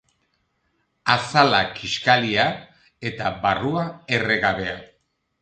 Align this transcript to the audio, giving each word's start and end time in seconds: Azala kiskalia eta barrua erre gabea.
Azala 1.15 1.59
kiskalia 1.75 2.47
eta 3.11 3.35
barrua 3.45 3.85
erre 4.19 4.41
gabea. 4.49 4.77